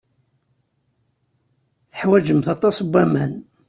Teḥwajemt 1.91 2.47
aṭas 2.55 2.77
n 2.81 2.87
waman. 2.91 3.33